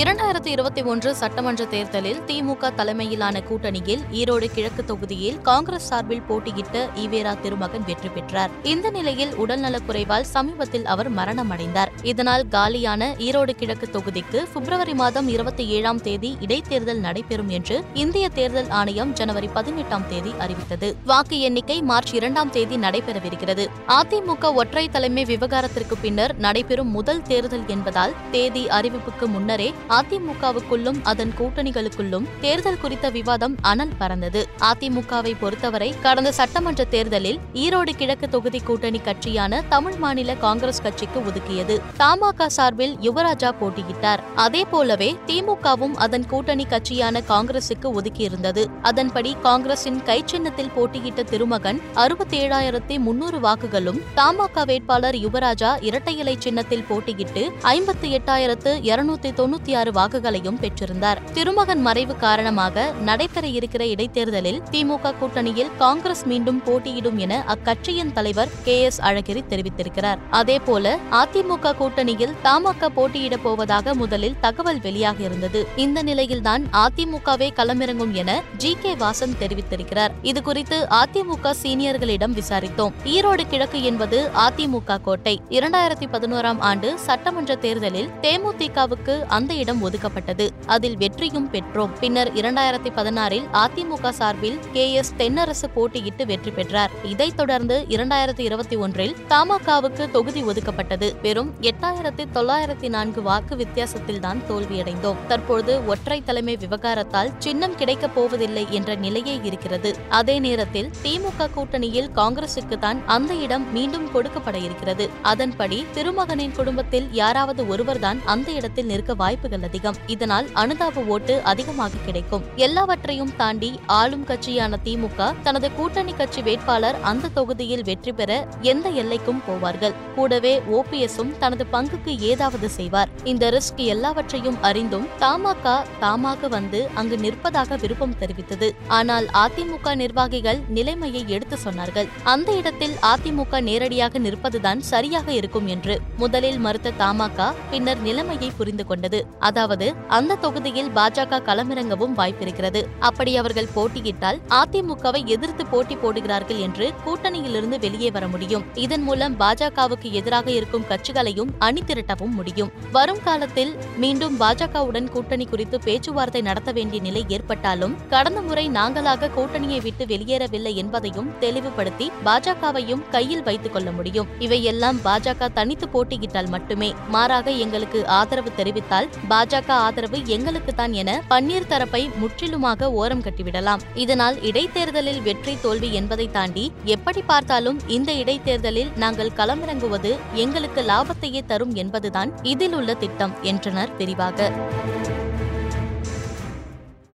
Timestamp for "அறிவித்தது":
20.38-20.96